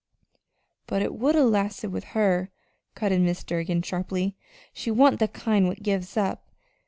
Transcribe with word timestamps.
"But 0.87 1.03
it 1.03 1.13
would 1.13 1.35
'a' 1.35 1.43
lasted 1.43 1.91
with 1.91 2.05
her," 2.17 2.49
cut 2.95 3.11
in 3.11 3.23
Mrs. 3.23 3.45
Durgin, 3.45 3.83
sharply. 3.83 4.35
"She 4.73 4.89
wa'n't 4.89 5.19
the 5.19 5.27
kind 5.27 5.67
what 5.67 5.83
gives 5.83 6.17
up. 6.17 6.43